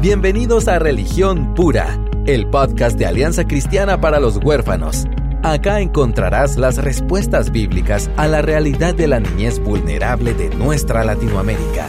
[0.00, 5.06] Bienvenidos a Religión Pura, el podcast de Alianza Cristiana para los Huérfanos.
[5.42, 11.88] Acá encontrarás las respuestas bíblicas a la realidad de la niñez vulnerable de nuestra Latinoamérica.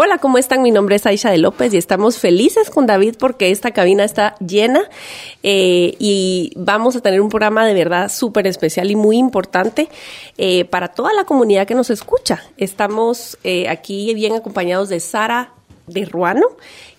[0.00, 0.62] Hola, ¿cómo están?
[0.62, 4.36] Mi nombre es Aisha de López y estamos felices con David porque esta cabina está
[4.36, 4.82] llena
[5.42, 9.88] eh, y vamos a tener un programa de verdad súper especial y muy importante
[10.36, 12.44] eh, para toda la comunidad que nos escucha.
[12.58, 15.50] Estamos eh, aquí bien acompañados de Sara
[15.88, 16.46] de Ruano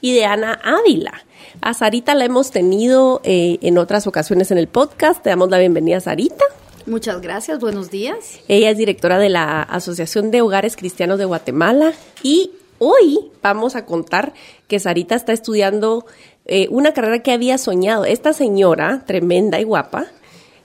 [0.02, 1.23] y de Ana Ávila.
[1.62, 5.23] A Sarita la hemos tenido en otras ocasiones en el podcast.
[5.23, 6.43] Te damos la bienvenida Sarita.
[6.85, 8.41] Muchas gracias, buenos días.
[8.49, 11.93] Ella es directora de la Asociación de Hogares Cristianos de Guatemala
[12.23, 14.33] y Hoy vamos a contar
[14.67, 16.05] que Sarita está estudiando
[16.45, 18.05] eh, una carrera que había soñado.
[18.05, 20.07] Esta señora, tremenda y guapa,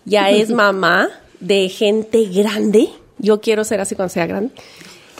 [0.05, 1.09] ya es mamá
[1.41, 2.89] de gente grande.
[3.19, 4.55] Yo quiero ser así cuando sea grande.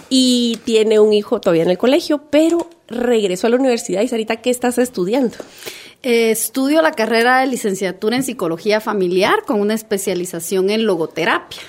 [0.09, 4.03] Y tiene un hijo todavía en el colegio, pero regresó a la universidad.
[4.03, 5.37] Y Sarita, ¿qué estás estudiando?
[6.05, 11.63] Eh, estudio la carrera de licenciatura en psicología familiar con una especialización en logoterapia.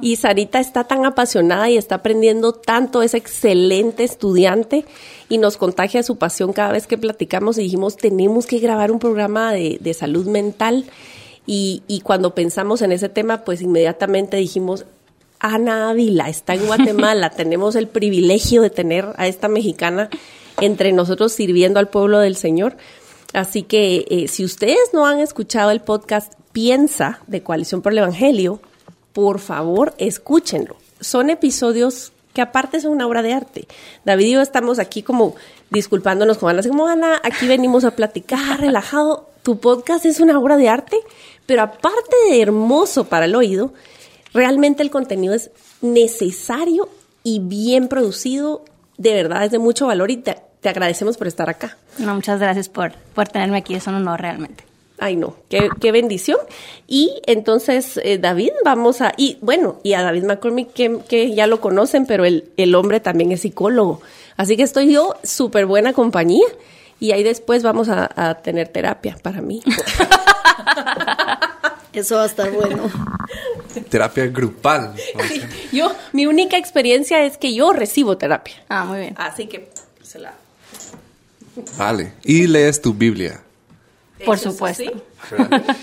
[0.00, 4.84] Y Sarita está tan apasionada y está aprendiendo tanto, es excelente estudiante
[5.28, 8.98] y nos contagia su pasión cada vez que platicamos y dijimos, tenemos que grabar un
[8.98, 10.86] programa de, de salud mental.
[11.46, 14.84] Y, y cuando pensamos en ese tema, pues inmediatamente dijimos,
[15.40, 20.08] Ana Ávila está en Guatemala, tenemos el privilegio de tener a esta mexicana
[20.60, 22.76] entre nosotros sirviendo al pueblo del Señor.
[23.32, 27.98] Así que eh, si ustedes no han escuchado el podcast Piensa de Coalición por el
[27.98, 28.60] Evangelio,
[29.12, 30.76] por favor, escúchenlo.
[31.00, 33.66] Son episodios que aparte son una obra de arte.
[34.04, 35.34] David y yo estamos aquí como
[35.70, 39.28] disculpándonos con Ana, así como Ana, aquí venimos a platicar relajado.
[39.42, 40.96] Tu podcast es una obra de arte,
[41.46, 43.72] pero aparte de hermoso para el oído,
[44.32, 46.88] realmente el contenido es necesario
[47.24, 48.64] y bien producido,
[48.98, 51.76] de verdad es de mucho valor y te, agradecemos por estar acá.
[51.98, 54.71] No, muchas gracias por, por tenerme aquí, es un honor realmente.
[55.02, 56.38] Ay, no, qué, bendición.
[56.86, 61.60] Y entonces, eh, David, vamos a, y bueno, y a David McCormick, que, ya lo
[61.60, 64.00] conocen, pero el, el, hombre también es psicólogo.
[64.36, 66.46] Así que estoy yo súper buena compañía.
[67.00, 69.60] Y ahí después vamos a, tener terapia para mí.
[71.92, 72.84] Eso va a estar bueno.
[73.88, 74.94] Terapia grupal.
[75.72, 78.54] Yo, mi única experiencia es que yo recibo terapia.
[78.68, 79.14] Ah, muy bien.
[79.18, 79.68] Así que
[80.00, 80.32] se la.
[81.76, 82.12] Vale.
[82.22, 83.42] Y lees tu Biblia.
[84.24, 84.84] Por supuesto.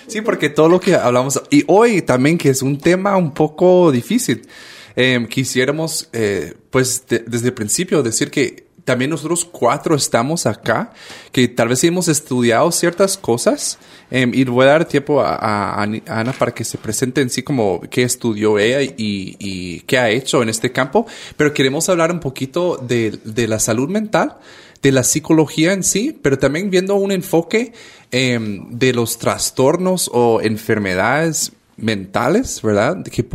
[0.08, 3.92] Sí, porque todo lo que hablamos, y hoy también que es un tema un poco
[3.92, 4.48] difícil,
[4.96, 10.92] em, quisiéramos, eh, pues desde el principio decir que también nosotros cuatro estamos acá,
[11.32, 13.78] que tal vez hemos estudiado ciertas cosas,
[14.10, 17.82] em, y voy a dar tiempo a, Ana para que se presente en sí como
[17.82, 21.06] qué estudió ella y, y, qué ha hecho en este campo,
[21.38, 24.38] pero queremos hablar un poquito de, de la salud mental
[24.82, 27.74] de la psicología en sí, pero también viendo un enfoque
[28.12, 33.04] em, de los trastornos o enfermedades mentales, ¿verdad?
[33.04, 33.26] Que,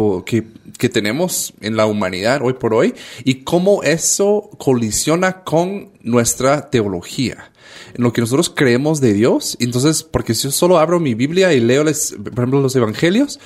[0.78, 2.94] que, tenemos en la humanidad hoy por hoy
[3.24, 7.50] y cómo eso colisiona con nuestra teología
[7.94, 9.56] en lo que nosotros creemos de Dios.
[9.60, 13.38] Entonces, porque si yo solo abro mi Biblia y leo, por ejemplo, los evangelios,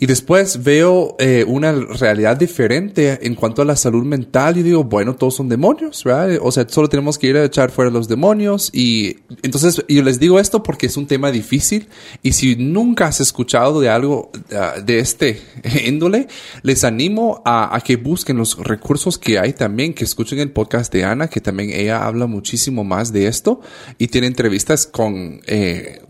[0.00, 4.84] y después veo eh, una realidad diferente en cuanto a la salud mental y digo,
[4.84, 6.38] bueno, todos son demonios, ¿verdad?
[6.40, 8.70] O sea, solo tenemos que ir a echar fuera los demonios.
[8.72, 11.88] Y entonces yo les digo esto porque es un tema difícil.
[12.22, 15.42] Y si nunca has escuchado de algo ah, de este
[15.84, 16.28] índole,
[16.62, 20.92] les animo a, a, que busquen los recursos que hay también, que escuchen el podcast
[20.92, 23.62] de Ana, que también ella habla muchísimo más de esto
[23.98, 25.40] y tiene entrevistas con...
[25.48, 26.02] Eh,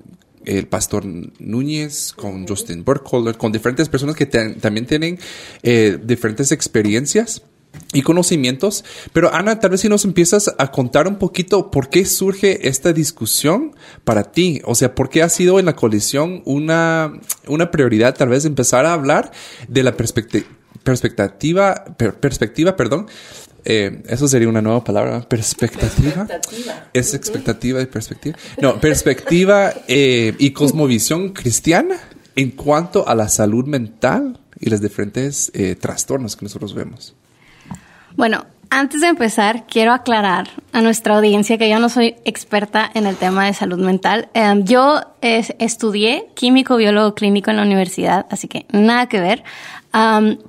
[0.45, 5.19] el pastor Núñez, con Justin Burkholder, con diferentes personas que también tienen
[5.63, 7.43] eh, diferentes experiencias
[7.93, 8.85] y conocimientos.
[9.13, 12.93] Pero Ana, tal vez si nos empiezas a contar un poquito por qué surge esta
[12.93, 17.13] discusión para ti, o sea, por qué ha sido en la colisión una,
[17.47, 19.33] una prioridad tal vez empezar a hablar
[19.69, 20.47] de la perspectiva
[20.89, 21.85] perspectiva,
[22.21, 23.09] perspectiva, perdón,
[23.71, 26.27] eh, eso sería una nueva palabra, perspectiva.
[26.95, 28.39] Es expectativa y perspectiva.
[28.63, 31.97] No, perspectiva eh, y cosmovisión cristiana
[32.35, 37.15] en cuanto a la salud mental y los diferentes eh, trastornos que nosotros vemos.
[38.17, 43.07] Bueno, antes de empezar, quiero aclarar a nuestra audiencia que yo no soy experta en
[43.07, 44.31] el tema de salud mental.
[44.65, 49.45] yo estudié químico biólogo clínico en la universidad, así que nada que ver.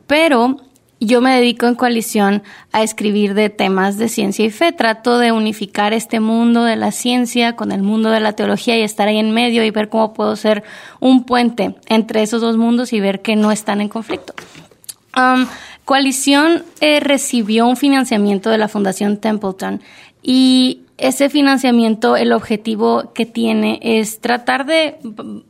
[0.08, 0.69] pero
[1.00, 4.72] yo me dedico en coalición a escribir de temas de ciencia y fe.
[4.72, 8.82] Trato de unificar este mundo de la ciencia con el mundo de la teología y
[8.82, 10.64] estar ahí en medio y ver cómo puedo ser
[11.00, 14.34] un puente entre esos dos mundos y ver que no están en conflicto.
[15.16, 15.48] Um,
[15.90, 19.82] Coalición eh, recibió un financiamiento de la Fundación Templeton
[20.22, 24.98] y ese financiamiento, el objetivo que tiene es tratar de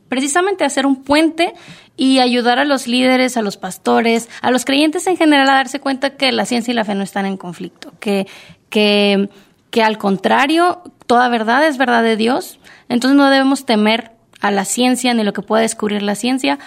[0.08, 1.52] precisamente hacer un puente
[1.96, 5.80] y ayudar a los líderes, a los pastores, a los creyentes en general a darse
[5.80, 8.26] cuenta que la ciencia y la fe no están en conflicto, que,
[8.70, 9.28] que,
[9.70, 12.58] que al contrario, toda verdad es verdad de Dios,
[12.88, 16.58] entonces no debemos temer a la ciencia ni lo que pueda descubrir la ciencia.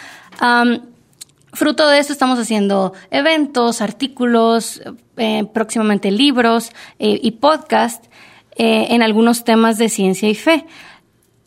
[1.53, 4.81] fruto de esto estamos haciendo eventos, artículos,
[5.17, 8.05] eh, próximamente libros eh, y podcast
[8.55, 10.65] eh, en algunos temas de ciencia y fe.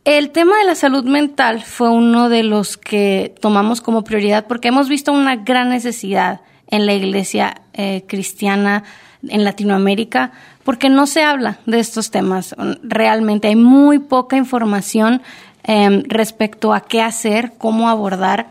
[0.04, 4.68] El tema de la salud mental fue uno de los que tomamos como prioridad porque
[4.68, 7.62] hemos visto una gran necesidad en la iglesia
[8.06, 8.84] cristiana
[9.28, 10.32] en Latinoamérica
[10.64, 12.54] porque no se habla de estos temas.
[12.82, 15.22] Realmente hay muy poca información
[15.68, 18.46] Em, respecto a qué hacer, cómo abordar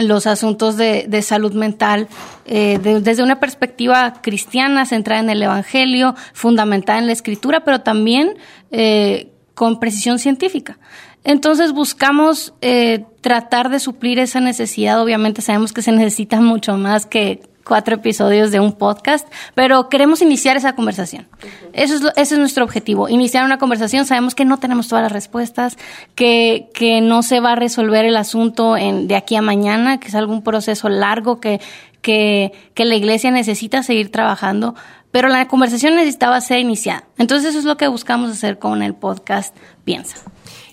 [0.00, 2.08] los asuntos de, salud mental
[2.46, 8.36] eh, desde una perspectiva cristiana, centrada en el Evangelio, fundamentada en la Escritura, pero también
[8.70, 10.78] eh, con precisión científica.
[11.24, 15.02] Entonces buscamos eh, tratar de suplir esa necesidad.
[15.02, 20.20] Obviamente sabemos que se necesita mucho más que cuatro episodios de un podcast, pero queremos
[20.22, 21.28] iniciar esa conversación.
[21.72, 24.06] Eso es, ese es nuestro objetivo, iniciar una conversación.
[24.06, 25.78] Sabemos que no tenemos todas las respuestas,
[26.16, 30.08] que, que no se va a resolver el asunto en, de aquí a mañana, que
[30.08, 31.60] es algún proceso largo que,
[32.02, 34.74] que, que la iglesia necesita seguir trabajando,
[35.12, 37.04] pero la conversación necesitaba ser iniciada.
[37.18, 40.16] Entonces eso es lo que buscamos hacer con el podcast Piensa.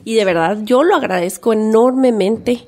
[0.03, 2.67] Y de verdad yo lo agradezco enormemente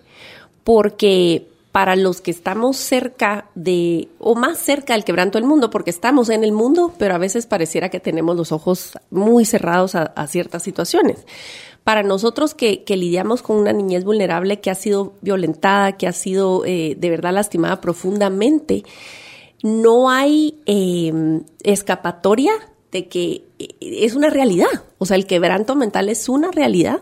[0.63, 5.91] porque para los que estamos cerca de, o más cerca del quebranto del mundo, porque
[5.91, 10.27] estamos en el mundo, pero a veces pareciera que tenemos los ojos muy cerrados a,
[10.27, 11.25] ciertas situaciones.
[11.83, 16.65] Para nosotros que, lidiamos con una niñez vulnerable que ha sido violentada, que ha sido
[16.65, 18.83] eh, de verdad lastimada profundamente,
[19.61, 22.53] no hay em, escapatoria
[22.91, 24.67] de que eh, es una realidad.
[24.97, 27.01] O sea, el quebranto mental es una realidad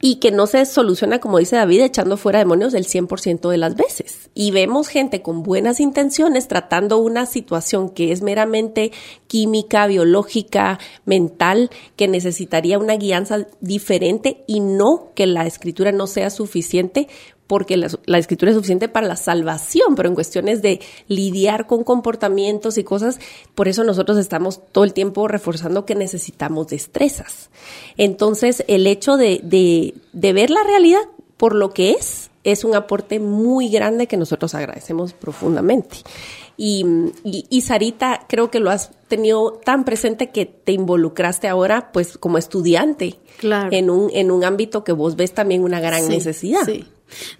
[0.00, 3.76] y que no se soluciona, como dice David, echando fuera demonios el 100% de las
[3.76, 4.30] veces.
[4.34, 8.92] Y vemos gente con buenas intenciones tratando una situación que es meramente
[9.26, 16.30] química, biológica, mental, que necesitaría una guianza diferente y no que la escritura no sea
[16.30, 17.08] suficiente
[17.50, 22.78] porque la, escritura es suficiente para la salvación, pero en cuestiones de lidiar con comportamientos
[22.78, 23.18] y cosas,
[23.56, 27.50] por eso nosotros estamos todo el tiempo reforzando que necesitamos destrezas.
[27.96, 31.00] Entonces, el hecho de, de, ver la realidad
[31.36, 35.96] por lo que es, es un aporte muy grande que nosotros agradecemos profundamente.
[36.56, 36.86] Y,
[37.24, 42.38] y, Sarita, creo que lo has tenido tan presente que te involucraste ahora, pues, como
[42.38, 46.64] estudiante en, un, en un ámbito que vos ves también una gran necesidad.
[46.64, 46.86] Sí.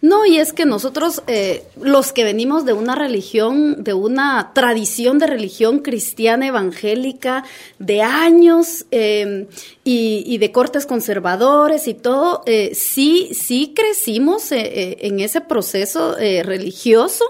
[0.00, 5.18] No, y es que nosotros, eh, los que venimos de una religión, de una tradición
[5.18, 7.44] de religión cristiana evangélica
[7.78, 9.46] de años eh,
[9.84, 17.24] y, de cortes conservadores y todo, eh, sí, sí crecimos en ese proceso religioso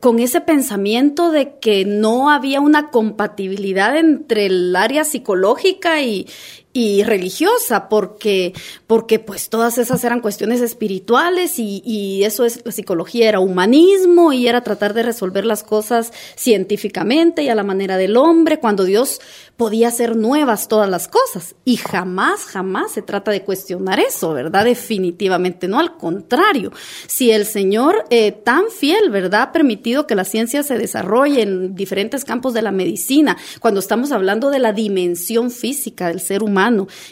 [0.00, 6.26] con ese pensamiento de que no había una compatibilidad entre el área psicológica y,
[6.74, 8.52] y religiosa, porque,
[8.86, 14.34] porque pues todas esas eran cuestiones espirituales y, y, eso es, la psicología era humanismo
[14.34, 18.84] y era tratar de resolver las cosas científicamente y a la manera del hombre, cuando
[18.84, 19.20] Dios
[19.56, 21.56] podía hacer nuevas todas las cosas.
[21.64, 24.66] Y jamás, jamás se trata de cuestionar eso, ¿verdad?
[24.66, 26.70] Definitivamente no, al contrario.
[27.06, 29.42] Si el Señor eh, tan fiel, ¿verdad?
[29.42, 34.12] Ha permitido que la ciencia se desarrolle en diferentes campos de la medicina, cuando estamos
[34.12, 36.57] hablando de la dimensión física del ser humano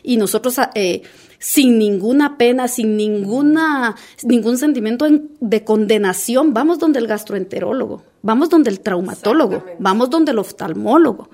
[0.02, 0.56] y nosotros...
[0.74, 1.02] Eh,
[1.46, 5.06] sin ninguna pena, sin ninguna, ningún sentimiento
[5.38, 11.30] de condenación, vamos donde el gastroenterólogo, vamos donde el traumatólogo, vamos donde el oftalmólogo,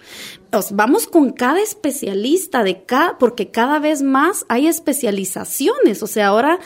[0.73, 6.59] vamos con cada especialista de cada, porque cada vez más hay especializaciones, o sea, ahora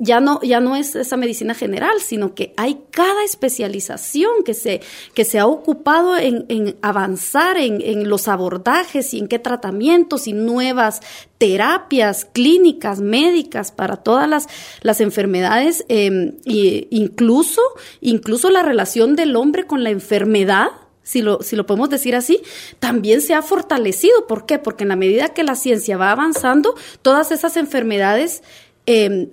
[0.00, 4.80] ya no ya no es esa medicina general, sino que hay cada especialización que se
[5.12, 10.26] que se ha ocupado en, en avanzar en, en los abordajes y en qué tratamientos
[10.26, 11.02] y nuevas
[11.38, 14.46] terapias clínicas, médicas para todas las,
[14.82, 17.60] las enfermedades, eh, incluso,
[18.00, 20.68] incluso la relación del hombre con la enfermedad
[21.02, 22.42] si lo, si lo podemos decir así,
[22.80, 24.26] también se ha fortalecido.
[24.26, 24.58] ¿Por qué?
[24.58, 28.42] Porque en la medida que la ciencia va avanzando, todas esas enfermedades
[28.84, 29.30] eh,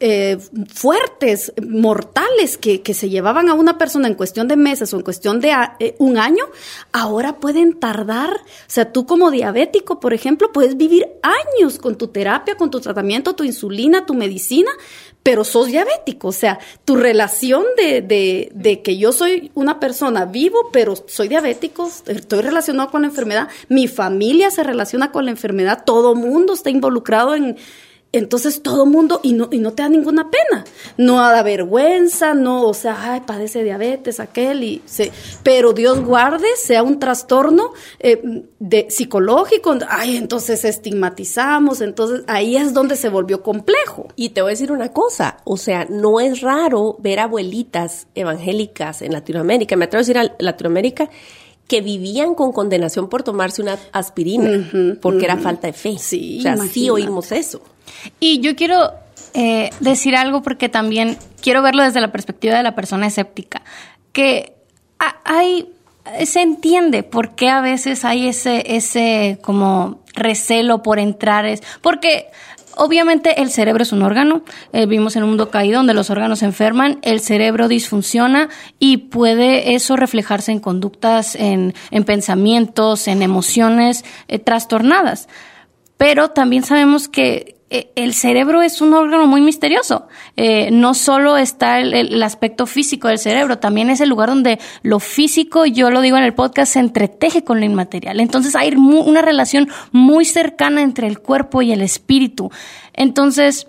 [0.00, 0.38] eh,
[0.72, 5.02] fuertes, mortales, que, que, se llevaban a una persona en cuestión de meses o en
[5.02, 6.44] cuestión de eh, un año,
[6.92, 8.30] ahora pueden tardar.
[8.32, 12.80] O sea, tú como diabético, por ejemplo, puedes vivir años con tu terapia, con tu
[12.80, 14.70] tratamiento, tu insulina, tu medicina,
[15.22, 16.28] pero sos diabético.
[16.28, 21.28] O sea, tu relación de, de, de que yo soy una persona vivo, pero soy
[21.28, 26.54] diabético, estoy relacionado con la enfermedad, mi familia se relaciona con la enfermedad, todo mundo
[26.54, 27.56] está involucrado en
[28.10, 30.64] entonces todo mundo, y no, y no te da ninguna pena,
[30.96, 35.12] no da vergüenza, no, o sea, ay, padece diabetes aquel, y se,
[35.42, 42.72] pero Dios guarde, sea un trastorno eh, de, psicológico, ay, entonces estigmatizamos, entonces ahí es
[42.72, 44.08] donde se volvió complejo.
[44.16, 49.02] Y te voy a decir una cosa, o sea, no es raro ver abuelitas evangélicas
[49.02, 51.10] en Latinoamérica, me atrevo a decir a Latinoamérica,
[51.66, 54.70] que vivían con condenación por tomarse una aspirina,
[55.02, 55.98] porque era falta de fe.
[55.98, 57.60] Sí, o sea, sí oímos eso.
[58.20, 58.92] Y yo quiero
[59.34, 63.62] eh, decir algo porque también quiero verlo desde la perspectiva de la persona escéptica,
[64.12, 64.54] que
[65.24, 65.68] hay
[66.24, 72.30] se entiende por qué a veces hay ese ese como recelo por entrar es porque
[72.80, 74.42] Obviamente el cerebro es un órgano,
[74.72, 78.98] eh, vivimos en un mundo caído donde los órganos se enferman, el cerebro disfunciona y
[78.98, 85.28] puede eso reflejarse en conductas, en, en pensamientos, en emociones eh, trastornadas.
[85.96, 90.08] Pero también sabemos que, el cerebro es un órgano muy misterioso.
[90.36, 95.00] Eh, no solo está el, aspecto físico del cerebro, también es el lugar donde lo
[95.00, 98.20] físico, yo lo digo en el podcast, se entreteje con lo inmaterial.
[98.20, 102.50] Entonces hay una relación muy cercana entre el cuerpo y el espíritu.
[102.94, 103.66] Entonces,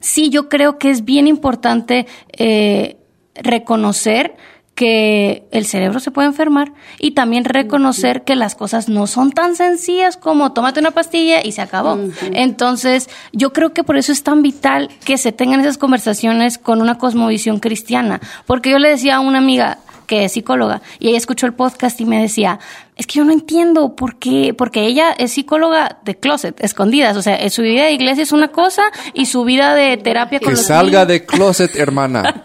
[0.00, 2.96] sí, yo creo que es bien importante eh,
[3.34, 4.36] reconocer
[4.80, 9.54] que el cerebro se puede enfermar y también reconocer que las cosas no son tan
[9.54, 11.98] sencillas como tómate una pastilla y se acabó.
[12.32, 16.80] Entonces, yo creo que por eso es tan vital que se tengan esas conversaciones con
[16.80, 21.18] una cosmovisión cristiana, porque yo le decía a una amiga, que es psicóloga, y ella
[21.18, 22.58] escuchó el podcast y me decía,
[22.96, 27.22] es que yo no entiendo por qué, porque ella es psicóloga de closet, escondidas, o
[27.22, 28.82] sea, su vida de iglesia es una cosa
[29.14, 32.42] y su vida de terapia con que salga de closet, hermana.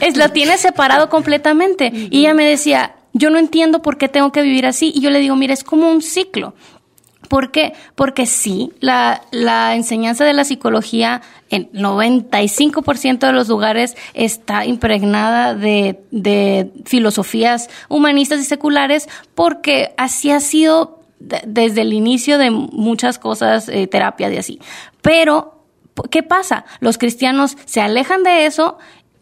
[0.00, 1.90] Es, la tiene separado completamente.
[1.92, 4.92] Y ella me decía, yo no entiendo por qué tengo que vivir así.
[4.94, 6.54] Y yo le digo, mira, es como un ciclo.
[7.28, 7.74] ¿Por qué?
[7.94, 11.20] Porque sí, la, la enseñanza de la psicología
[11.50, 20.30] en 95% de los lugares está impregnada de, de, filosofías humanistas y seculares porque así
[20.30, 24.60] ha sido desde el inicio de muchas cosas, eh, terapias y así.
[25.02, 25.64] Pero,
[26.10, 26.64] ¿qué pasa?
[26.80, 28.78] Los cristianos se alejan de eso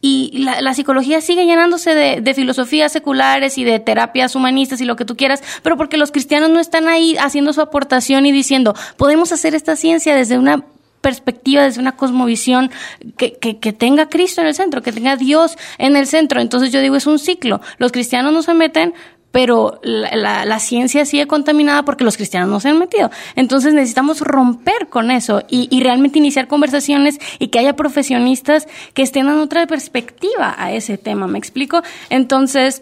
[0.06, 5.04] y la, psicología sigue llenándose de, filosofías seculares y de terapias humanistas y lo que
[5.04, 9.32] tú quieras, pero porque los cristianos no están ahí haciendo su aportación y diciendo, podemos
[9.32, 10.64] hacer esta ciencia desde una
[11.00, 12.70] perspectiva, desde una cosmovisión
[13.16, 16.40] que, que, que, tenga Cristo en el centro, que tenga Dios en el centro.
[16.40, 17.60] Entonces yo digo, es un ciclo.
[17.78, 18.94] Los cristianos no se meten,
[19.36, 23.10] pero la, la, ciencia sigue contaminada porque los cristianos no se han metido.
[23.34, 29.02] Entonces necesitamos romper con eso y, y, realmente iniciar conversaciones y que haya profesionistas que
[29.02, 31.26] estén dando otra perspectiva a ese tema.
[31.26, 31.82] ¿Me explico?
[32.08, 32.80] Entonces,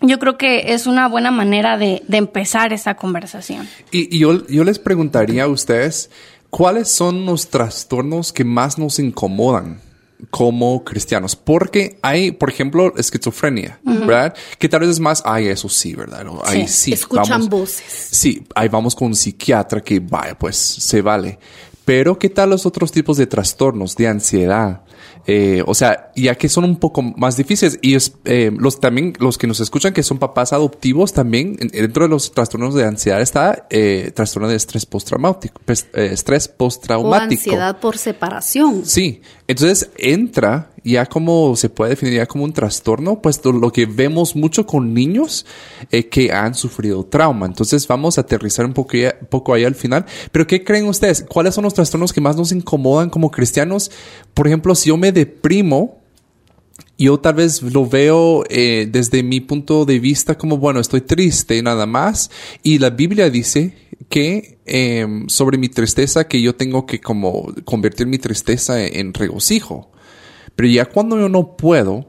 [0.00, 3.68] yo creo que es una buena manera de, de empezar esa conversación.
[3.92, 6.10] Y, y yo, yo les preguntaría a ustedes,
[6.48, 9.82] ¿cuáles son los trastornos que más nos incomodan?
[10.30, 11.36] Como cristianos.
[11.36, 14.34] Porque hay, por ejemplo, esquizofrenia, ¿verdad?
[14.58, 16.26] Que tal vez es más, ay, eso sí, ¿verdad?
[16.44, 16.92] Ahí sí.
[16.92, 18.08] Escuchan voces.
[18.10, 21.38] Sí, ahí vamos con un psiquiatra que, vaya, pues se vale.
[21.84, 24.82] Pero, ¿qué tal los otros tipos de trastornos, de ansiedad?
[25.26, 29.12] Eh, o sea, ya que son un poco más difíciles y es, eh, los también
[29.18, 33.20] los que nos escuchan que son papás adoptivos también dentro de los trastornos de ansiedad
[33.20, 37.28] está eh, trastorno de estrés postraumático, pues, eh, estrés postraumático.
[37.30, 38.82] O ansiedad por separación.
[38.84, 43.86] Sí, entonces entra ya como se puede definir ya como un trastorno, pues lo que
[43.86, 45.46] vemos mucho con niños
[45.90, 47.46] eh, que han sufrido trauma.
[47.46, 48.96] Entonces vamos a aterrizar un poco,
[49.28, 50.06] poco ahí al final.
[50.32, 51.24] Pero ¿qué creen ustedes?
[51.28, 53.90] ¿Cuáles son los trastornos que más nos incomodan como cristianos?
[54.34, 56.00] Por ejemplo, si yo me deprimo,
[56.98, 61.62] yo tal vez lo veo eh, desde mi punto de vista como, bueno, estoy triste
[61.62, 62.28] nada más.
[62.64, 63.72] Y la Biblia dice
[64.08, 69.92] que em, sobre mi tristeza que yo tengo que como convertir mi tristeza en regocijo.
[70.56, 72.06] Pero ya cuando yo no puedo,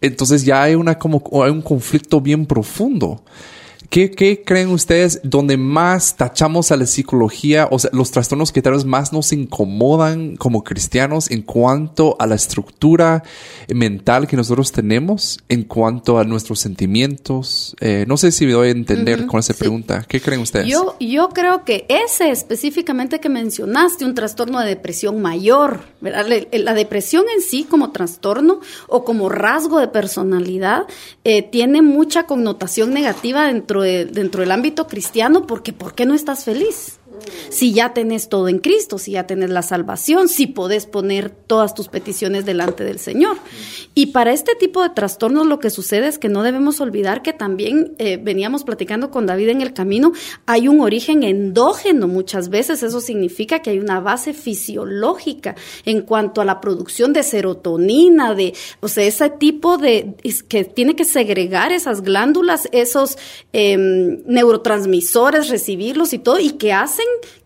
[0.00, 3.22] entonces ya hay una como hay un conflicto bien profundo.
[3.90, 8.74] ¿Qué, creen ustedes donde más tachamos a la psicología, o sea, los trastornos que tal
[8.74, 13.22] vez más nos incomodan como cristianos en cuanto a la estructura
[13.68, 17.76] mental que nosotros tenemos, en cuanto a nuestros sentimientos?
[17.80, 20.04] Eh, no sé si me doy a entender con esa pregunta.
[20.08, 20.66] ¿Qué creen ustedes?
[20.66, 26.26] Yo, yo creo que ese específicamente que mencionaste, un trastorno de depresión mayor, ¿verdad?
[26.52, 30.86] La, depresión en sí como trastorno o como rasgo de personalidad
[31.22, 36.44] eh, tiene mucha connotación negativa dentro dentro del ámbito cristiano porque ¿por qué no estás
[36.44, 36.98] feliz?
[37.48, 41.74] Si ya tenés todo en Cristo, si ya tenés la salvación, si podés poner todas
[41.74, 43.36] tus peticiones delante del Señor.
[43.94, 47.32] Y para este tipo de trastornos lo que sucede es que no debemos olvidar que
[47.32, 50.12] también eh, veníamos platicando con David en el camino,
[50.46, 55.54] hay un origen endógeno muchas veces, eso significa que hay una base fisiológica
[55.84, 60.14] en cuanto a la producción de serotonina, de, o sea, ese tipo de,
[60.48, 63.16] que tiene que segregar esas glándulas, esos
[63.52, 66.72] em, neurotransmisores, recibirlos y todo, y que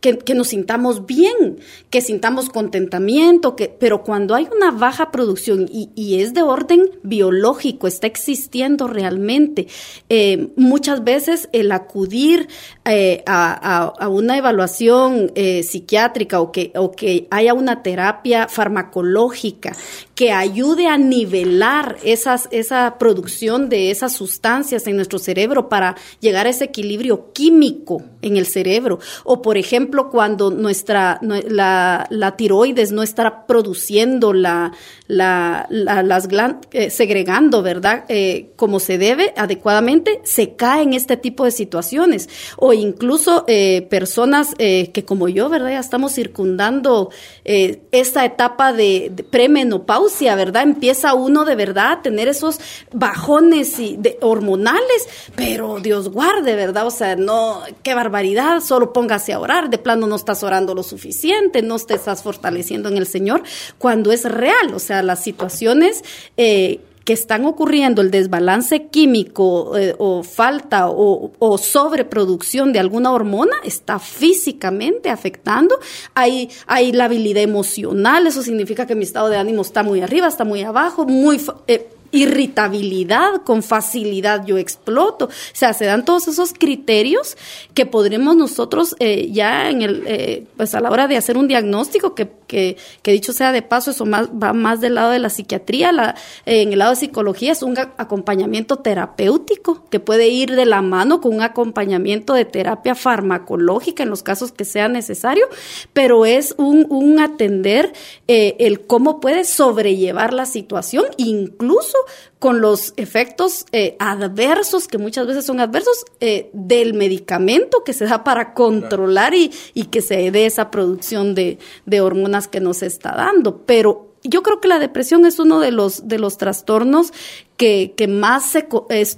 [0.00, 1.58] que, nos sintamos bien,
[1.90, 5.88] que sintamos contentamiento, que, pero cuando hay una baja producción y,
[6.20, 9.66] es de orden biológico, está existiendo realmente,
[10.08, 12.48] eh, muchas veces el acudir
[12.84, 19.72] eh, a, una evaluación eh, psiquiátrica o que, o que haya una terapia farmacológica
[20.18, 26.48] que ayude a nivelar esas, esa producción de esas sustancias en nuestro cerebro para llegar
[26.48, 28.98] a ese equilibrio químico en el cerebro.
[29.22, 34.72] O, por ejemplo, cuando nuestra, la, la tiroides no está produciendo la,
[35.06, 36.28] la, las
[36.72, 38.04] eh, segregando, ¿verdad?
[38.08, 42.28] Eh, como se debe adecuadamente, se cae en este tipo de situaciones.
[42.56, 45.70] O incluso eh, personas que como yo, ¿verdad?
[45.70, 47.10] Ya estamos circundando
[47.44, 50.62] esta etapa de, premenopausia, ¿verdad?
[50.62, 52.60] Empieza uno de verdad a tener esos
[52.92, 56.86] bajones y de, hormonales, pero Dios guarde, ¿verdad?
[56.86, 60.82] O sea, no, qué barbaridad, solo póngase a orar, de plano no estás orando lo
[60.82, 63.42] suficiente, no te estás fortaleciendo en el Señor,
[63.78, 66.02] cuando es real, o sea, las situaciones
[66.36, 73.56] eh, que están ocurriendo, el desbalance químico eh, o falta o, sobreproducción de alguna hormona
[73.64, 75.78] está físicamente afectando.
[76.14, 80.28] Hay, hay la habilidad emocional, eso significa que mi estado de ánimo está muy arriba,
[80.28, 81.40] está muy abajo, muy...
[81.66, 85.26] Eh, irritabilidad, con facilidad yo exploto.
[85.26, 87.36] O sea, se dan todos esos criterios
[87.74, 91.48] que podremos nosotros eh, ya en el, eh, pues a la hora de hacer un
[91.48, 95.28] diagnóstico, que, que, dicho sea de paso, eso más, va más del lado de la
[95.28, 96.14] psiquiatría, la,
[96.46, 100.80] eh, en el lado de psicología es un acompañamiento terapéutico que puede ir de la
[100.80, 105.46] mano con un acompañamiento de terapia farmacológica en los casos que sea necesario,
[105.92, 107.92] pero es un, un atender
[108.26, 111.97] el cómo puede sobrellevar la situación, incluso
[112.38, 118.06] con los efectos eh, adversos, que muchas veces son adversos, eh, del medicamento que se
[118.06, 122.82] da para controlar y, y, que se dé esa producción de, de hormonas que nos
[122.82, 123.62] está dando.
[123.66, 127.12] Pero yo creo que la depresión es uno de los, de los trastornos
[127.56, 128.68] que, que más se,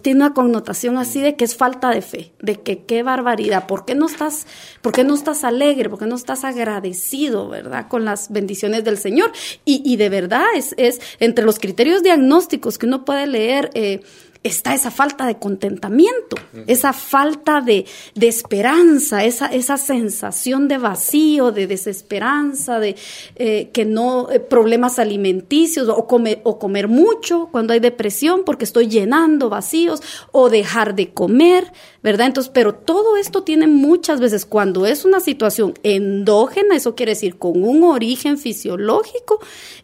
[0.01, 3.85] tiene una connotación así de que es falta de fe, de que qué barbaridad, ¿por
[3.85, 4.47] qué no estás,
[4.81, 8.99] por qué no estás alegre, por qué no estás agradecido, verdad, con las bendiciones del
[8.99, 9.33] Señor?
[9.65, 14.01] Y, y de verdad es, es entre los criterios diagnósticos que uno puede leer, eh,
[14.43, 21.53] está esa falta de contentamiento, esa falta de, de esperanza, esa, esa, sensación de vacío,
[21.53, 22.97] de desesperanza, de
[23.37, 28.65] eh, que no, eh, problemas alimenticios o, comer, o comer mucho cuando hay depresión porque
[28.65, 31.71] estoy llenando vacíos o dejar de comer,
[32.03, 32.27] ¿verdad?
[32.29, 37.37] Entonces, pero todo esto tiene muchas veces, cuando es una situación endógena, eso quiere decir
[37.37, 39.39] con un origen fisiológico,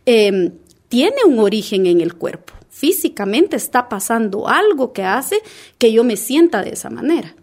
[0.06, 0.52] em,
[0.88, 5.42] tiene un origen en el cuerpo físicamente está pasando algo que hace
[5.78, 7.34] que yo me sienta de esa manera.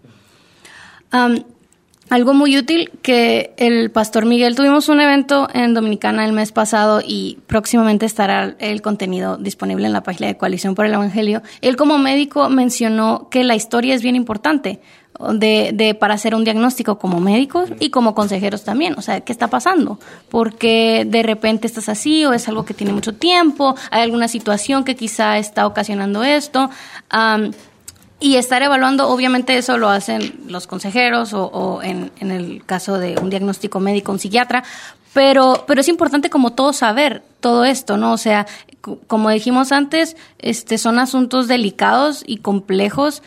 [2.14, 7.02] Algo muy útil que el pastor Miguel tuvimos un evento en Dominicana el mes pasado
[7.04, 11.42] y próximamente estará el contenido disponible en la página de Coalición por el Evangelio.
[11.62, 14.80] Él como médico mencionó que la historia es bien importante
[15.34, 18.94] de, de, para hacer un diagnóstico como médicos y como consejeros también.
[18.96, 19.98] O sea, ¿qué está pasando?
[20.30, 24.84] Porque de repente estás así o es algo que tiene mucho tiempo, hay alguna situación
[24.84, 26.70] que quizá está ocasionando esto.
[28.24, 32.98] Y estar evaluando, obviamente eso lo hacen los consejeros o, o en, en, el caso
[32.98, 34.64] de un diagnóstico médico, un psiquiatra,
[35.14, 38.14] pero, pero es importante como todo saber todo esto, ¿no?
[38.14, 38.48] O sea,
[39.08, 43.24] como dijimos antes, este, son asuntos delicados y complejos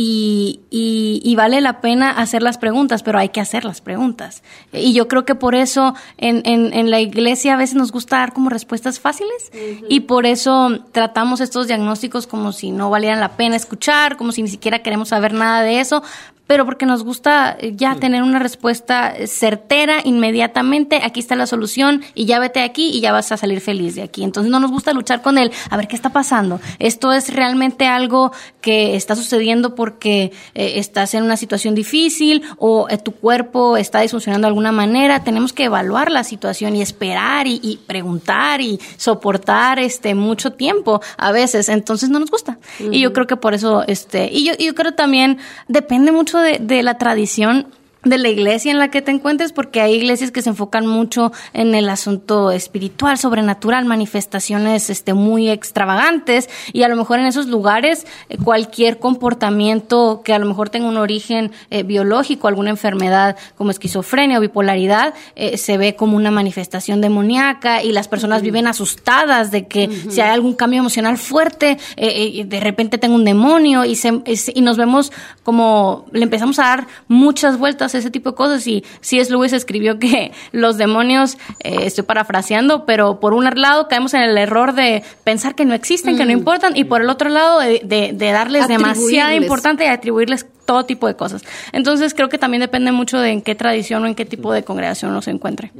[0.00, 4.44] y, y, vale la pena hacer las preguntas, pero hay que hacer las preguntas.
[4.72, 8.18] Y yo creo que por eso en, en, en la iglesia a veces nos gusta
[8.18, 9.50] dar como respuestas fáciles
[9.88, 14.40] y por eso tratamos estos diagnósticos como si no valieran la pena escuchar, como si
[14.42, 16.04] ni siquiera queremos saber nada de eso,
[16.48, 22.02] pero porque nos gusta eh, ya tener una respuesta certera inmediatamente, aquí está la solución
[22.14, 24.24] y ya vete aquí y ya vas a salir feliz de aquí.
[24.24, 26.58] Entonces no nos gusta luchar con él, a ver qué está pasando.
[26.78, 28.32] Esto es realmente algo
[28.62, 34.00] que está sucediendo porque eh, estás en una situación difícil o eh, tu cuerpo está
[34.00, 35.22] disfuncionando de alguna manera.
[35.24, 41.30] Tenemos que evaluar la situación y esperar y, preguntar y soportar este mucho tiempo a
[41.30, 41.68] veces.
[41.68, 42.58] Entonces no nos gusta.
[42.90, 46.82] Y yo creo que por eso, este, y yo, yo creo también depende mucho de,
[46.82, 47.66] la tradición
[48.08, 51.32] de la iglesia en la que te encuentres, porque hay iglesias que se enfocan mucho
[51.52, 57.46] en el asunto espiritual, sobrenatural, manifestaciones este, muy extravagantes, y a lo mejor en esos
[57.46, 63.36] lugares eh, cualquier comportamiento que a lo mejor tenga un origen eh, biológico, alguna enfermedad
[63.56, 68.66] como esquizofrenia o bipolaridad, eh, se ve como una manifestación demoníaca y las personas viven
[68.66, 73.96] asustadas de que si hay algún cambio emocional fuerte, de repente tengo un demonio y,
[73.96, 74.22] se,
[74.54, 78.66] y nos vemos como le empezamos a dar muchas vueltas ese tipo de cosas.
[78.66, 79.30] Y C.S.
[79.30, 84.36] Lewis escribió que los demonios, eh, estoy parafraseando, pero por un lado caemos en el
[84.38, 86.38] error de pensar que no existen, que no mm.
[86.38, 91.06] importan, y por el otro lado de, de, darles demasiada importancia y atribuirles todo tipo
[91.06, 91.42] de cosas.
[91.72, 94.64] Entonces creo que también depende mucho de en qué tradición o en qué tipo de
[94.64, 95.72] congregación uno se encuentre.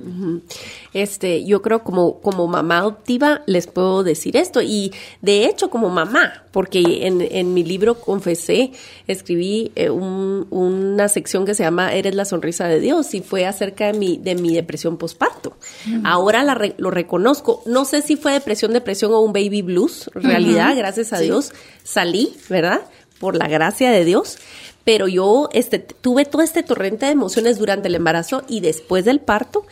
[0.94, 5.90] Este, yo creo como, como mamá adoptiva les puedo decir esto y de hecho como
[5.90, 8.72] mamá, porque en, en mi libro confesé,
[9.06, 13.92] escribí eh, una sección que se llama Eres la sonrisa de Dios y fue acerca
[13.92, 15.58] de mi, de mi depresión postparto.
[16.02, 16.42] Ahora
[16.78, 21.18] lo reconozco, no sé si fue depresión, depresión o un baby blues, realidad, gracias a
[21.18, 22.80] Dios salí, ¿verdad?
[23.20, 24.38] Por la gracia de Dios
[24.88, 29.20] pero yo este, tuve todo este torrente de emociones durante el embarazo y después del
[29.20, 29.66] parto.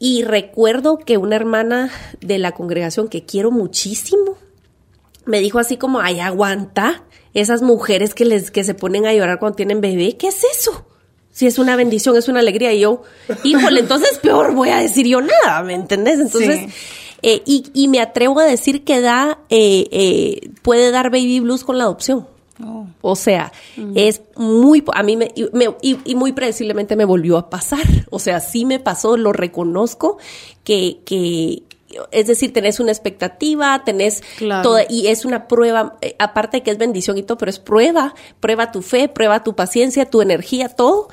[0.00, 4.36] Y recuerdo que una hermana de la congregación que quiero muchísimo
[5.26, 9.38] me dijo así como, ay, aguanta, esas mujeres que, les, que se ponen a llorar
[9.38, 10.84] cuando tienen bebé, ¿qué es eso?
[11.30, 12.72] Si es una bendición, es una alegría.
[12.72, 13.02] Y yo,
[13.44, 16.18] híjole, entonces peor voy a decir yo nada, ¿me entendés?
[16.18, 16.74] Entonces,
[17.22, 21.62] eh, y, y, me atrevo a decir que da, eh, eh, puede dar baby blues
[21.62, 22.26] con la adopción.
[22.64, 22.86] Oh.
[23.02, 23.52] O sea,
[23.94, 25.32] es muy, a mí me,
[25.82, 27.84] y, muy predeciblemente me volvió a pasar.
[28.10, 30.18] O sea, sí me pasó, lo reconozco,
[30.64, 31.64] que, que,
[32.10, 34.22] es decir, tenés una expectativa, tenés
[34.62, 37.58] toda, y es una prueba, eh, aparte de que es bendición y todo, pero es
[37.58, 41.08] prueba, prueba tu fe, prueba tu paciencia, tu energía, todo.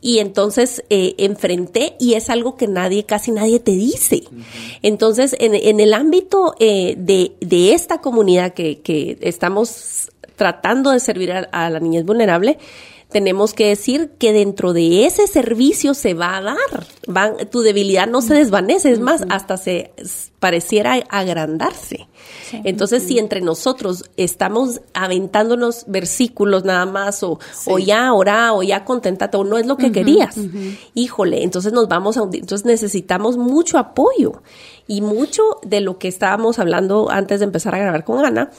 [0.00, 4.22] Y entonces eh, enfrenté y es algo que nadie, casi nadie te dice.
[4.82, 10.05] Entonces, en, en, el ámbito eh, de, de esta comunidad que, que estamos
[10.36, 12.58] tratando de servir a, la niñez vulnerable,
[13.10, 17.46] tenemos que decir que dentro de ese servicio se va a dar.
[17.50, 19.92] tu debilidad no se desvanece, es más, hasta se
[20.40, 22.08] pareciera agrandarse.
[22.64, 28.84] Entonces, si entre nosotros estamos aventándonos versículos nada más, o, o ya orá, o ya
[28.84, 30.36] contentate, o no es lo que querías,
[30.94, 32.42] híjole, entonces nos vamos a hundir.
[32.42, 34.42] Entonces necesitamos mucho apoyo.
[34.88, 38.50] Y mucho de lo que estábamos hablando antes de empezar a grabar con Ana,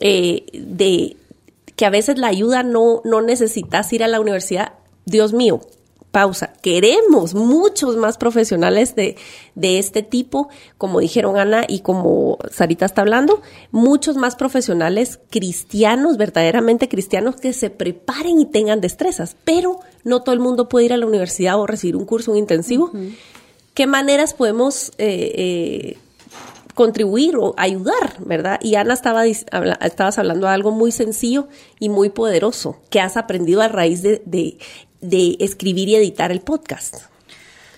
[0.00, 1.16] eh, de
[1.76, 4.72] que a veces la ayuda no, no necesitas ir a la universidad.
[5.04, 5.60] Dios mío,
[6.16, 6.54] pausa.
[6.62, 9.16] Queremos muchos más profesionales de,
[9.54, 16.16] de este tipo, como dijeron Ana y como Sarita está hablando, muchos más profesionales cristianos,
[16.16, 20.94] verdaderamente cristianos, que se preparen y tengan destrezas, pero no todo el mundo puede ir
[20.94, 22.90] a la universidad o recibir un curso intensivo.
[23.74, 25.98] ¿Qué maneras podemos eh, eh,
[26.76, 28.60] contribuir o ayudar, ¿verdad?
[28.60, 31.48] Y Ana estaba estabas hablando de algo muy sencillo
[31.80, 34.58] y muy poderoso que has aprendido a raíz de, de,
[35.00, 36.96] de escribir y editar el podcast.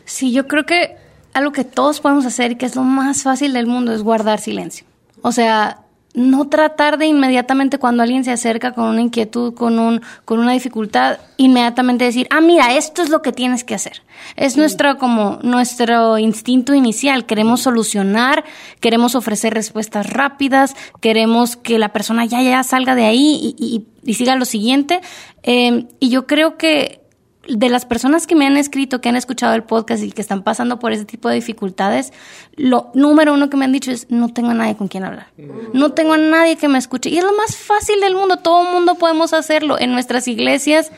[0.04, 0.96] Sí, yo creo que
[1.32, 4.40] algo que todos podemos hacer y que es lo más fácil del mundo es guardar
[4.40, 4.84] silencio.
[5.22, 5.84] O sea,
[6.18, 10.52] no tratar de inmediatamente cuando alguien se acerca con una inquietud, con, un, con una
[10.52, 14.02] dificultad, inmediatamente decir, ah, mira, esto es lo que tienes que hacer.
[14.36, 17.24] Es nuestro, como, nuestro instinto inicial.
[17.24, 18.44] Queremos solucionar,
[18.80, 24.14] queremos ofrecer respuestas rápidas, queremos que la persona ya, ya salga de ahí y, y,
[24.14, 25.00] siga lo siguiente.
[25.42, 27.07] Eh, y yo creo que
[27.48, 30.42] de las personas que me han escrito, que han escuchado el podcast y que están
[30.42, 32.12] pasando por ese tipo de dificultades,
[32.56, 35.28] lo número uno que me han dicho es, no tengo a nadie con quien hablar.
[35.72, 37.10] No tengo a nadie que me escuche.
[37.10, 38.36] Y es lo más fácil del mundo.
[38.36, 39.78] Todo el mundo podemos hacerlo.
[39.78, 40.92] En nuestras iglesias,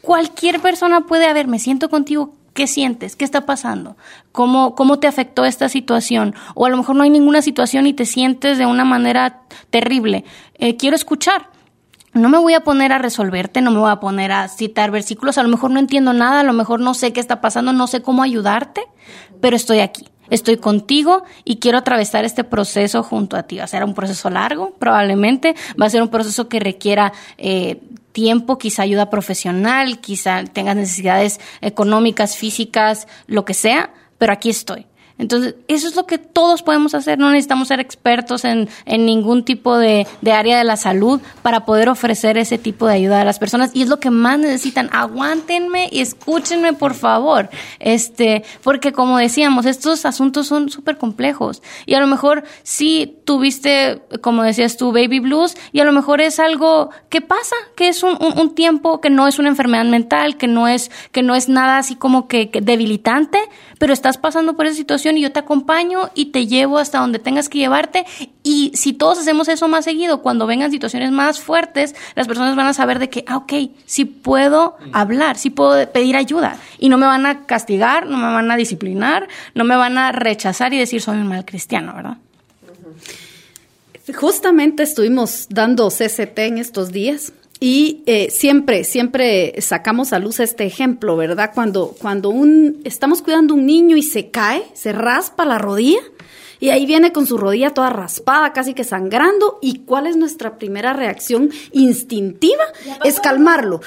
[0.00, 2.34] cualquier persona puede, a ver, me siento contigo.
[2.54, 3.14] ¿Qué sientes?
[3.14, 3.96] ¿Qué está pasando?
[4.32, 6.34] ¿Cómo, ¿Cómo te afectó esta situación?
[6.54, 10.24] O a lo mejor no hay ninguna situación y te sientes de una manera terrible.
[10.54, 11.49] Eh, quiero escuchar
[12.12, 15.38] no me voy a poner a resolverte, no me voy a poner a citar versículos,
[15.38, 17.86] a lo mejor no entiendo nada, a lo mejor no sé qué está pasando, no
[17.86, 18.82] sé cómo ayudarte,
[19.40, 23.58] pero estoy aquí, estoy contigo y quiero atravesar este proceso junto a ti.
[23.58, 27.80] Va a ser un proceso largo, probablemente, va a ser un proceso que requiera eh,
[28.12, 34.86] tiempo, quizá ayuda profesional, quizá tengas necesidades económicas, físicas, lo que sea, pero aquí estoy.
[35.20, 37.18] Entonces, eso es lo que todos podemos hacer.
[37.18, 41.66] No necesitamos ser expertos en, en ningún tipo de, de, área de la salud para
[41.66, 43.70] poder ofrecer ese tipo de ayuda a las personas.
[43.74, 44.88] Y es lo que más necesitan.
[44.92, 47.50] Aguántenme y escúchenme, por favor.
[47.80, 51.62] Este, porque como decíamos, estos asuntos son súper complejos.
[51.84, 56.22] Y a lo mejor sí tuviste, como decías tú, baby blues, y a lo mejor
[56.22, 59.84] es algo que pasa, que es un, un, un tiempo, que no es una enfermedad
[59.84, 63.38] mental, que no es, que no es nada así como que, que debilitante,
[63.78, 67.18] pero estás pasando por esa situación y yo te acompaño y te llevo hasta donde
[67.18, 68.04] tengas que llevarte.
[68.42, 72.66] Y si todos hacemos eso más seguido, cuando vengan situaciones más fuertes, las personas van
[72.66, 73.52] a saber de que, ah, ok,
[73.86, 76.56] sí puedo hablar, sí puedo pedir ayuda.
[76.78, 80.12] Y no me van a castigar, no me van a disciplinar, no me van a
[80.12, 82.16] rechazar y decir soy un mal cristiano, ¿verdad?
[84.14, 90.64] Justamente estuvimos dando CCT en estos días y eh, siempre, siempre sacamos a luz este
[90.64, 91.52] ejemplo, ¿verdad?
[91.54, 96.00] Cuando, cuando un, estamos cuidando a un niño y se cae, se raspa la rodilla,
[96.60, 99.58] y ahí viene con su rodilla toda raspada, casi que sangrando.
[99.62, 102.62] ¿Y cuál es nuestra primera reacción instintiva?
[103.02, 103.80] Es calmarlo.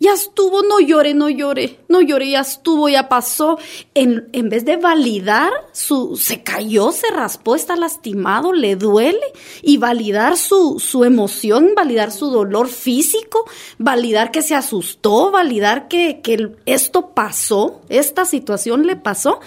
[0.00, 3.56] ya estuvo, no llore, no llore, no llore, ya estuvo, ya pasó.
[3.94, 9.22] En, en vez de validar su, se cayó, se raspó, está lastimado, le duele.
[9.62, 16.20] Y validar su, su emoción, validar su dolor físico, validar que se asustó, validar que,
[16.20, 19.38] que esto pasó, esta situación le pasó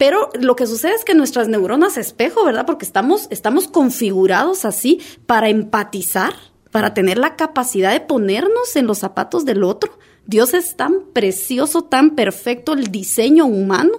[0.00, 2.64] pero lo que sucede es que nuestras neuronas espejo, ¿verdad?
[2.64, 6.32] Porque estamos, estamos configurados así para empatizar,
[6.70, 9.98] para tener la capacidad de ponernos en los zapatos del otro.
[10.24, 13.90] Dios es tan precioso, tan perfecto el diseño humano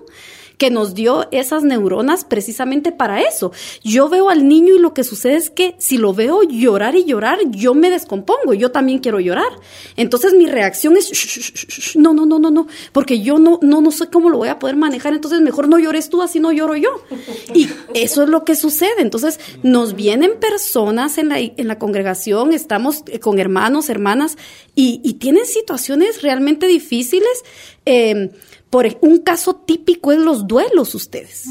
[0.62, 3.52] que nos dio esas neuronas precisamente para eso.
[3.84, 7.04] Yo veo al niño y lo que sucede es que si lo veo llorar y
[7.04, 9.52] llorar, yo me descompongo, yo también quiero llorar.
[9.97, 14.06] Entonces mi reacción es, no, no, no, no, no, porque yo no, no, no sé
[14.12, 16.91] cómo lo voy a poder manejar, entonces mejor no llores tú, así no lloro yo.
[17.56, 19.00] Y eso es lo que sucede.
[19.00, 24.38] Entonces nos vienen personas en la, en la congregación, estamos con hermanos, hermanas,
[24.76, 27.43] y, y tienen situaciones realmente difíciles.
[27.88, 28.30] Eh,
[28.71, 31.47] por un caso típico es los duelos ustedes.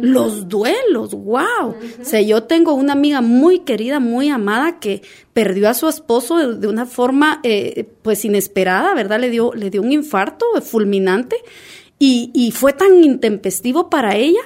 [0.00, 1.68] Los duelos, wow.
[2.00, 5.02] O sea, yo tengo una amiga muy querida, muy amada que
[5.34, 9.20] perdió a su esposo de, una forma eh, pues inesperada, ¿verdad?
[9.20, 11.36] Le dio, le dio un infarto fulminante
[11.98, 14.40] y, y, fue tan intempestivo para ella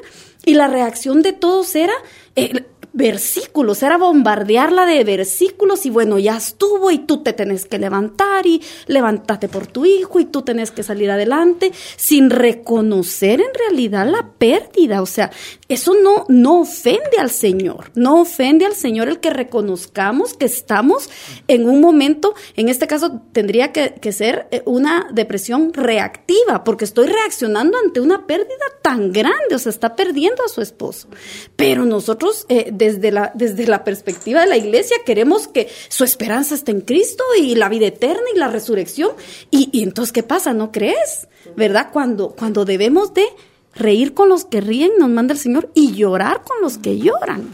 [0.44, 1.94] y la reacción de todos era...
[2.34, 2.64] Eh,
[2.96, 8.46] versículos, era bombardearla de versículos y bueno, ya estuvo y tú te tenés que levantar
[8.46, 14.08] y levántate por tu hijo y tú tenés que salir adelante sin reconocer en realidad
[14.08, 15.30] la pérdida, o sea,
[15.68, 21.10] eso no, no ofende al Señor, no ofende al Señor el que reconozcamos que estamos
[21.48, 27.08] en un momento, en este caso tendría que, ser eh, una depresión reactiva, porque estoy
[27.08, 31.08] reaccionando ante una pérdida tan grande, o sea, está perdiendo a su esposo,
[31.56, 36.54] pero nosotros eh, desde la, desde la perspectiva de la iglesia queremos que su esperanza
[36.54, 39.10] esté en Cristo y la vida eterna y la resurrección.
[39.50, 40.52] Y, y entonces, ¿qué pasa?
[40.52, 41.28] ¿No crees?
[41.56, 41.88] ¿Verdad?
[41.92, 43.26] Cuando, cuando debemos de
[43.74, 47.48] reír con los que ríen, nos manda el Señor, y llorar con los que lloran.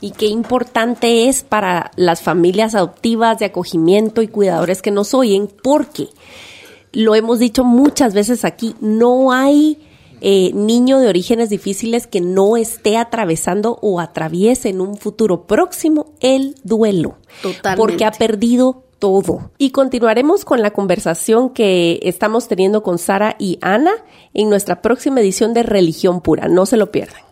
[0.00, 5.48] Y qué importante es para las familias adoptivas de acogimiento y cuidadores que nos oyen,
[5.62, 6.08] porque
[6.92, 9.78] lo hemos dicho muchas veces aquí, no hay
[10.22, 16.14] eh, niño de orígenes difíciles que no esté atravesando o atraviese en un futuro próximo
[16.20, 17.16] el duelo.
[17.42, 17.76] Totalmente.
[17.76, 19.50] Porque ha perdido todo.
[19.58, 23.92] Y continuaremos con la conversación que estamos teniendo con Sara y Ana
[24.32, 26.46] en nuestra próxima edición de Religión Pura.
[26.46, 27.31] No se lo pierdan.